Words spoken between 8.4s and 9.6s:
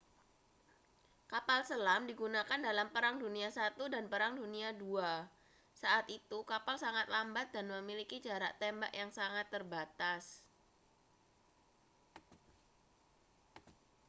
tembak yang sangat